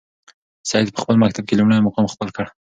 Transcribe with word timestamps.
سعید 0.69 0.89
په 0.93 0.99
خپل 1.03 1.15
مکتب 1.23 1.43
کې 1.45 1.57
لومړی 1.59 1.79
مقام 1.87 2.05
خپل 2.13 2.27
کړ. 2.35 2.45